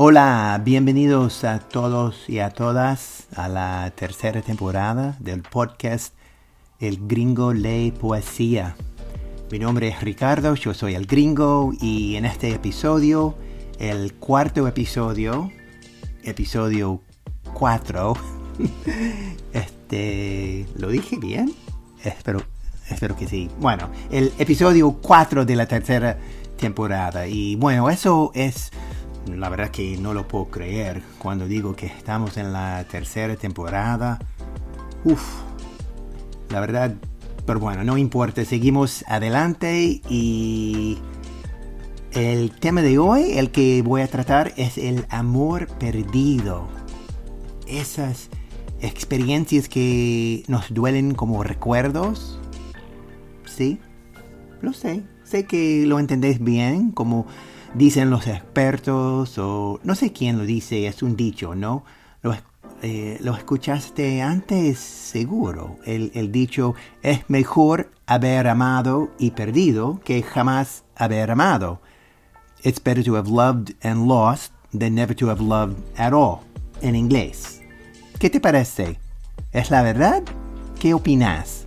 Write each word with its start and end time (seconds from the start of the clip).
Hola, 0.00 0.62
bienvenidos 0.64 1.42
a 1.42 1.58
todos 1.58 2.28
y 2.28 2.38
a 2.38 2.50
todas 2.50 3.26
a 3.34 3.48
la 3.48 3.92
tercera 3.96 4.42
temporada 4.42 5.16
del 5.18 5.42
podcast 5.42 6.14
El 6.78 7.08
Gringo 7.08 7.52
Lee 7.52 7.90
Poesía. 7.90 8.76
Mi 9.50 9.58
nombre 9.58 9.88
es 9.88 10.00
Ricardo, 10.00 10.54
yo 10.54 10.72
soy 10.72 10.94
el 10.94 11.06
gringo 11.06 11.72
y 11.80 12.14
en 12.14 12.26
este 12.26 12.52
episodio, 12.52 13.34
el 13.80 14.14
cuarto 14.14 14.68
episodio, 14.68 15.50
episodio 16.22 17.02
4, 17.54 18.14
este, 19.52 20.68
¿lo 20.76 20.90
dije 20.90 21.16
bien? 21.16 21.52
Espero, 22.04 22.40
espero 22.88 23.16
que 23.16 23.26
sí. 23.26 23.50
Bueno, 23.58 23.90
el 24.12 24.32
episodio 24.38 24.92
4 24.92 25.44
de 25.44 25.56
la 25.56 25.66
tercera 25.66 26.16
temporada 26.56 27.26
y 27.26 27.56
bueno, 27.56 27.90
eso 27.90 28.30
es 28.36 28.70
la 29.36 29.48
verdad 29.48 29.70
que 29.70 29.96
no 29.98 30.14
lo 30.14 30.26
puedo 30.26 30.46
creer 30.46 31.02
cuando 31.18 31.46
digo 31.46 31.74
que 31.74 31.86
estamos 31.86 32.36
en 32.36 32.52
la 32.52 32.84
tercera 32.90 33.36
temporada. 33.36 34.18
Uf, 35.04 35.22
la 36.50 36.60
verdad, 36.60 36.94
pero 37.46 37.60
bueno, 37.60 37.84
no 37.84 37.98
importa, 37.98 38.44
seguimos 38.44 39.04
adelante 39.08 40.00
y 40.08 40.98
el 42.12 42.50
tema 42.52 42.82
de 42.82 42.98
hoy, 42.98 43.32
el 43.38 43.50
que 43.50 43.82
voy 43.82 44.02
a 44.02 44.08
tratar, 44.08 44.54
es 44.56 44.78
el 44.78 45.06
amor 45.10 45.68
perdido. 45.78 46.68
Esas 47.66 48.30
experiencias 48.80 49.68
que 49.68 50.42
nos 50.48 50.72
duelen 50.72 51.14
como 51.14 51.42
recuerdos. 51.42 52.40
¿Sí? 53.44 53.78
Lo 54.62 54.72
sé. 54.72 55.02
Sé 55.24 55.44
que 55.44 55.84
lo 55.86 55.98
entendéis 55.98 56.42
bien, 56.42 56.90
como 56.92 57.26
dicen 57.74 58.10
los 58.10 58.26
expertos 58.26 59.38
o 59.38 59.80
no 59.82 59.94
sé 59.94 60.12
quién 60.12 60.38
lo 60.38 60.44
dice, 60.44 60.86
es 60.86 61.02
un 61.02 61.16
dicho, 61.16 61.54
¿no? 61.54 61.84
Lo, 62.22 62.34
eh, 62.82 63.18
escuchaste 63.36 64.22
antes 64.22 64.78
seguro. 64.78 65.78
El, 65.84 66.10
el 66.14 66.30
dicho 66.30 66.74
es 67.02 67.28
mejor 67.28 67.90
haber 68.06 68.46
amado 68.48 69.10
y 69.18 69.32
perdido 69.32 70.00
que 70.04 70.22
jamás 70.22 70.84
haber 70.96 71.30
amado. 71.30 71.80
It's 72.62 72.82
better 72.82 73.04
to 73.04 73.16
have 73.16 73.28
loved 73.28 73.74
and 73.82 74.08
lost 74.08 74.52
than 74.72 74.94
never 74.94 75.14
to 75.14 75.28
have 75.28 75.40
loved 75.40 75.76
at 75.96 76.12
all, 76.12 76.40
en 76.82 76.96
inglés. 76.96 77.60
¿Qué 78.18 78.30
te 78.30 78.40
parece? 78.40 78.98
¿Es 79.52 79.70
la 79.70 79.82
verdad? 79.82 80.22
¿Qué 80.78 80.94
opinas? 80.94 81.64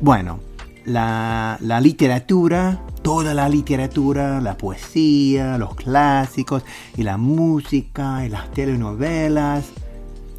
Bueno, 0.00 0.40
la, 0.84 1.58
la 1.60 1.80
literatura 1.80 2.80
toda 3.08 3.32
la 3.32 3.48
literatura, 3.48 4.38
la 4.42 4.58
poesía, 4.58 5.56
los 5.56 5.74
clásicos 5.76 6.62
y 6.94 7.04
la 7.04 7.16
música 7.16 8.26
y 8.26 8.28
las 8.28 8.52
telenovelas. 8.52 9.64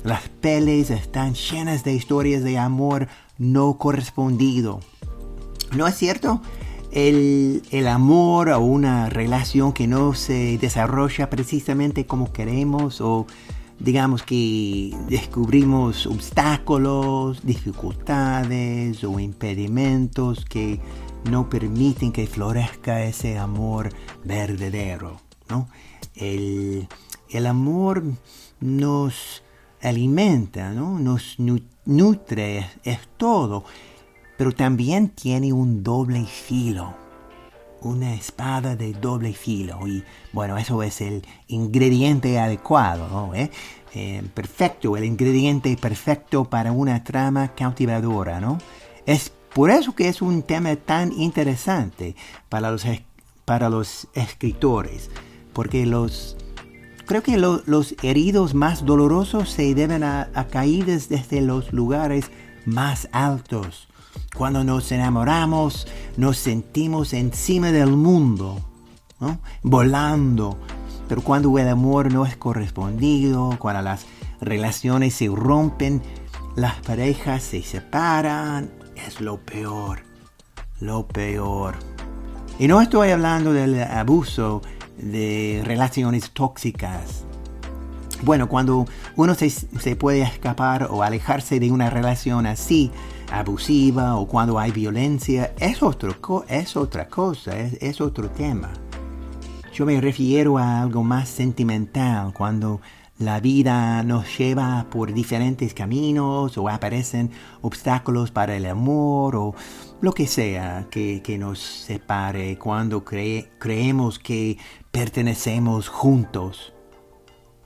Las 0.03 0.29
pelis 0.29 0.91
están 0.91 1.33
llenas 1.33 1.83
de 1.83 1.95
historias 1.95 2.43
de 2.43 2.59
amor 2.59 3.07
no 3.39 3.79
correspondido. 3.79 4.81
¿No 5.75 5.87
es 5.87 5.95
cierto? 5.95 6.43
El, 6.91 7.63
el, 7.71 7.87
amor 7.87 8.49
o 8.49 8.59
una 8.59 9.09
relación 9.09 9.73
que 9.73 9.87
no 9.87 10.13
se 10.13 10.59
desarrolla 10.59 11.27
precisamente 11.31 12.05
como 12.05 12.31
queremos 12.31 13.01
o 13.01 13.25
digamos 13.79 14.23
que 14.23 14.95
descubrimos 15.07 16.05
obstáculos, 16.05 17.45
dificultades 17.45 19.03
o 19.03 19.19
impedimentos 19.19 20.45
que 20.45 20.79
no 21.29 21.49
permiten 21.49 22.11
que 22.11 22.27
florezca 22.27 23.03
ese 23.03 23.37
amor 23.37 23.89
verdadero. 24.23 25.21
¿no? 25.49 25.69
El, 26.15 26.87
amor 27.47 28.03
nos 28.59 29.43
alimenta, 29.81 30.71
¿no? 30.73 30.99
nos 30.99 31.37
nutre, 31.85 32.69
es, 32.83 32.99
todo, 33.17 33.63
pero 34.37 34.51
también 34.51 35.09
tiene 35.09 35.53
un 35.53 35.83
doble 35.83 36.25
filo, 36.25 36.93
una 37.81 38.13
espada 38.13 38.75
de 38.75 38.93
doble 38.93 39.33
filo. 39.33 39.87
Y 39.87 40.03
bueno, 40.33 40.57
eso 40.57 40.83
es 40.83 41.01
el 41.01 41.25
ingrediente 41.47 42.39
adecuado, 42.39 43.07
¿no? 43.07 43.35
¿Eh? 43.35 43.51
Eh, 43.95 44.23
perfecto, 44.33 44.95
el 44.97 45.05
ingrediente 45.05 45.75
perfecto 45.75 46.45
para 46.45 46.71
una 46.71 47.03
trama 47.03 47.55
cautivadora, 47.55 48.39
¿no? 48.39 48.59
Es 49.05 49.31
por 49.53 49.71
eso 49.71 49.95
que 49.95 50.07
es 50.07 50.21
un 50.21 50.43
tema 50.43 50.75
tan 50.75 51.11
interesante 51.11 52.15
para 52.49 52.69
los, 52.69 52.85
para 53.45 53.69
los 53.69 54.07
escritores, 54.13 55.09
porque 55.53 55.87
los, 55.87 56.37
creo 57.07 57.23
que 57.23 57.37
los 57.37 57.95
heridos 58.03 58.53
más 58.53 58.85
dolorosos 58.85 59.49
se 59.49 59.73
deben 59.73 60.03
a, 60.03 60.29
caídas 60.51 61.09
desde 61.09 61.41
los 61.41 61.73
lugares 61.73 62.29
más 62.65 63.09
altos. 63.11 63.88
Cuando 64.35 64.63
nos 64.63 64.91
enamoramos, 64.91 65.87
nos 66.17 66.37
sentimos 66.37 67.13
encima 67.13 67.71
del 67.71 67.91
mundo, 67.91 68.59
volando. 69.63 70.57
Pero 71.07 71.21
cuando 71.21 71.57
el 71.57 71.67
amor 71.67 72.13
no 72.13 72.25
es 72.25 72.37
correspondido, 72.37 73.55
cuando 73.59 73.81
las 73.81 74.05
relaciones 74.41 75.15
se 75.15 75.27
rompen, 75.27 76.01
las 76.55 76.75
parejas 76.81 77.43
se 77.43 77.61
separan 77.63 78.69
es 79.07 79.21
lo 79.21 79.37
peor, 79.37 79.99
lo 80.79 81.07
peor. 81.07 81.75
Y 82.57 82.67
no 82.67 82.81
estoy 82.81 83.11
hablando 83.11 83.53
del 83.53 83.81
abuso 83.83 84.61
de 84.97 85.61
relaciones 85.65 86.31
tóxicas. 86.31 87.23
Bueno, 88.21 88.49
cuando 88.49 88.85
uno 89.15 89.33
se, 89.35 89.95
puede 89.95 90.21
escapar 90.21 90.87
o 90.91 91.03
alejarse 91.03 91.59
de 91.59 91.71
una 91.71 91.89
relación 91.89 92.45
así, 92.45 92.91
abusiva, 93.31 94.15
o 94.15 94.27
cuando 94.27 94.59
hay 94.59 94.71
violencia, 94.71 95.53
es, 95.59 95.83
otro, 95.83 96.15
es 96.47 96.75
otra 96.75 97.07
cosa, 97.07 97.57
es, 97.57 98.01
otro 98.01 98.29
tema. 98.29 98.71
Yo 99.73 99.85
me 99.85 99.99
refiero 100.01 100.57
a 100.57 100.81
algo 100.81 101.03
más 101.03 101.29
sentimental, 101.29 102.33
cuando 102.33 102.81
la 103.19 103.39
vida 103.39 104.01
nos 104.03 104.37
lleva 104.37 104.87
por 104.89 105.13
diferentes 105.13 105.73
caminos 105.73 106.57
o 106.57 106.69
aparecen 106.69 107.31
obstáculos 107.61 108.31
para 108.31 108.55
el 108.55 108.65
amor 108.65 109.35
o 109.35 109.55
lo 110.01 110.13
que 110.13 110.25
sea 110.25 110.87
que, 110.89 111.37
nos 111.37 111.59
separe 111.59 112.57
cuando 112.57 113.03
creemos 113.03 114.19
que 114.19 114.57
pertenecemos 114.91 115.89
juntos. 115.89 116.73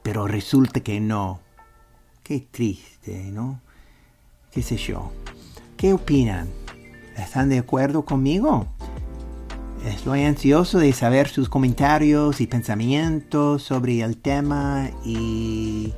Pero 0.02 0.28
resulta 0.28 0.82
que 0.82 1.00
no. 1.00 1.40
Qué 2.24 2.40
triste, 2.40 3.32
¿no? 3.32 3.62
¿Qué 4.52 4.62
sé 4.62 4.78
yo? 4.78 5.12
¿Qué 5.84 5.92
opinan? 5.92 6.48
¿Están 7.18 7.50
de 7.50 7.60
acuerdo 7.60 8.06
conmigo? 8.06 8.68
Estoy 9.86 10.24
ansioso 10.24 10.80
de 10.80 10.94
saber 10.94 11.28
sus 11.28 11.50
comentarios 11.50 12.40
y 12.40 12.48
pensamientos 12.48 13.64
sobre 13.64 14.00
el 14.00 14.16
tema 14.16 14.92
y 15.04 15.92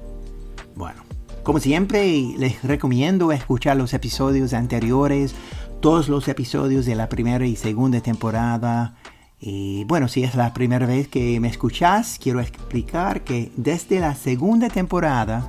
bueno, 0.76 1.04
como 1.44 1.60
siempre 1.60 2.34
les 2.36 2.64
recomiendo 2.64 3.32
escuchar 3.32 3.78
los 3.78 3.94
episodios 3.94 4.54
anteriores, 4.54 5.36
todos 5.82 6.10
los 6.10 6.28
episodios 6.30 6.88
de 6.88 6.96
la 6.96 7.08
primera 7.08 7.46
y 7.46 7.56
segunda 7.56 8.02
temporada. 8.02 8.96
Y 9.40 9.84
bueno, 9.84 10.08
si 10.08 10.24
es 10.24 10.34
la 10.34 10.52
primera 10.52 10.88
vez 10.88 11.10
que 11.10 11.40
me 11.40 11.48
escuchas, 11.48 12.18
quiero 12.20 12.40
explicar 12.40 13.24
que 13.24 13.52
desde 13.56 14.00
la 14.00 14.16
segunda 14.16 14.68
temporada 14.68 15.48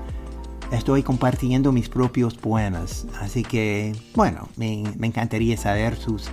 estoy 0.70 1.02
compartiendo 1.02 1.72
mis 1.72 1.88
propios 1.88 2.34
poemas. 2.34 3.06
Así 3.20 3.42
que, 3.42 3.94
bueno, 4.14 4.48
me, 4.56 4.84
me 4.96 5.06
encantaría 5.06 5.56
saber 5.56 5.96
sus 5.96 6.30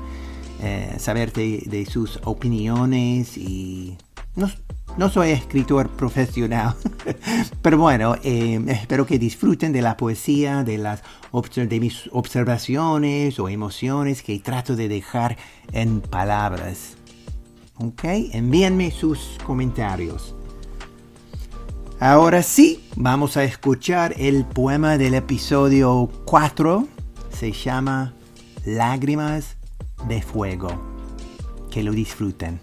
eh, 0.65 0.95
saber 0.97 1.33
de, 1.33 1.85
sus 1.91 2.21
opiniones 2.23 3.37
y 3.37 3.97
no, 4.95 5.09
soy 5.09 5.31
escritor 5.31 5.89
profesional, 5.89 6.75
pero 7.61 7.77
bueno, 7.77 8.15
eh, 8.23 8.63
espero 8.67 9.05
que 9.05 9.19
disfruten 9.19 9.73
de 9.73 9.81
la 9.81 9.97
poesía, 9.97 10.63
de, 10.63 10.77
las 10.77 11.03
de 11.55 11.79
mis 11.81 12.09
observaciones 12.13 13.39
o 13.39 13.49
emociones 13.49 14.23
que 14.23 14.39
trato 14.39 14.77
de 14.77 14.87
dejar 14.87 15.35
en 15.73 15.99
palabras. 15.99 16.95
¿Ok? 17.75 18.05
Envíenme 18.31 18.89
sus 18.91 19.37
comentarios. 19.45 20.33
Ahora 22.05 22.43
sí, 22.43 22.83
vamos 22.97 23.37
a 23.37 23.45
escuchar 23.45 24.13
el 24.17 24.43
poema 24.43 24.97
del 24.97 25.13
episodio 25.13 26.11
4. 26.25 26.85
Se 27.31 27.53
llama 27.53 28.13
Lágrimas 28.65 29.55
de 30.09 30.21
fuego. 30.21 30.67
Que 31.71 31.81
lo 31.81 31.93
disfruten. 31.93 32.59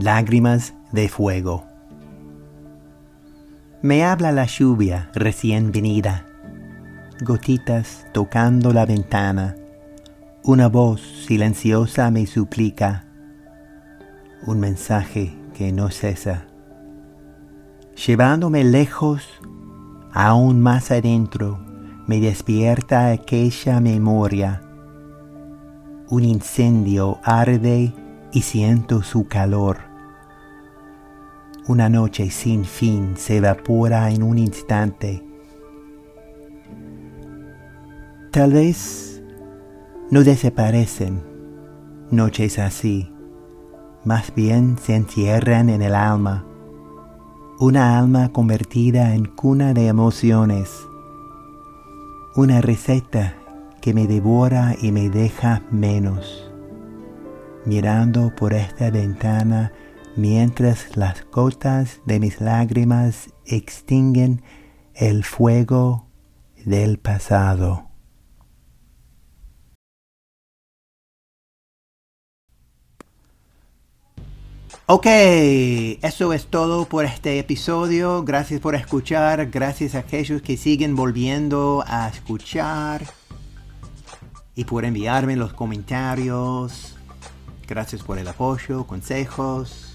Lágrimas 0.00 0.74
de 0.92 1.08
fuego. 1.08 1.64
Me 3.82 4.04
habla 4.04 4.30
la 4.30 4.46
lluvia 4.46 5.10
recién 5.12 5.72
venida, 5.72 6.24
gotitas 7.20 8.06
tocando 8.12 8.72
la 8.72 8.86
ventana, 8.86 9.56
una 10.44 10.68
voz 10.68 11.00
silenciosa 11.26 12.12
me 12.12 12.26
suplica, 12.26 13.06
un 14.46 14.60
mensaje 14.60 15.36
que 15.52 15.72
no 15.72 15.90
cesa, 15.90 16.46
llevándome 18.06 18.62
lejos, 18.62 19.28
aún 20.12 20.60
más 20.60 20.92
adentro, 20.92 21.58
me 22.06 22.20
despierta 22.20 23.10
aquella 23.10 23.80
memoria. 23.80 24.62
Un 26.08 26.24
incendio 26.24 27.18
arde 27.24 27.92
y 28.32 28.42
siento 28.42 29.02
su 29.02 29.26
calor. 29.26 29.87
Una 31.68 31.90
noche 31.90 32.30
sin 32.30 32.64
fin 32.64 33.14
se 33.18 33.36
evapora 33.36 34.10
en 34.10 34.22
un 34.22 34.38
instante. 34.38 35.22
Tal 38.30 38.54
vez 38.54 39.22
no 40.10 40.24
desaparecen 40.24 41.20
noches 42.10 42.58
así, 42.58 43.12
más 44.02 44.34
bien 44.34 44.78
se 44.78 44.96
encierran 44.96 45.68
en 45.68 45.82
el 45.82 45.94
alma, 45.94 46.46
una 47.58 47.98
alma 47.98 48.32
convertida 48.32 49.14
en 49.14 49.26
cuna 49.26 49.74
de 49.74 49.88
emociones, 49.88 50.70
una 52.34 52.62
receta 52.62 53.34
que 53.82 53.92
me 53.92 54.06
devora 54.06 54.74
y 54.80 54.90
me 54.90 55.10
deja 55.10 55.60
menos. 55.70 56.50
Mirando 57.66 58.34
por 58.34 58.54
esta 58.54 58.90
ventana 58.90 59.70
mientras 60.18 60.96
las 60.96 61.24
gotas 61.30 62.00
de 62.04 62.18
mis 62.18 62.40
lágrimas 62.40 63.30
extinguen 63.46 64.42
el 64.94 65.22
fuego 65.24 66.08
del 66.64 66.98
pasado. 66.98 67.84
Ok, 74.86 75.06
eso 75.06 76.32
es 76.32 76.46
todo 76.46 76.86
por 76.86 77.04
este 77.04 77.38
episodio. 77.38 78.24
Gracias 78.24 78.60
por 78.60 78.74
escuchar. 78.74 79.50
Gracias 79.50 79.94
a 79.94 79.98
aquellos 79.98 80.42
que 80.42 80.56
siguen 80.56 80.96
volviendo 80.96 81.84
a 81.86 82.08
escuchar. 82.08 83.04
Y 84.56 84.64
por 84.64 84.84
enviarme 84.84 85.36
los 85.36 85.52
comentarios. 85.52 86.96
Gracias 87.68 88.02
por 88.02 88.18
el 88.18 88.26
apoyo, 88.26 88.84
consejos, 88.84 89.87